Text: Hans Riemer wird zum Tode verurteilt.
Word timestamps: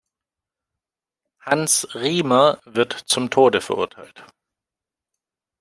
Hans 1.45 1.87
Riemer 1.93 2.59
wird 2.65 2.91
zum 3.05 3.29
Tode 3.29 3.61
verurteilt. 3.61 4.25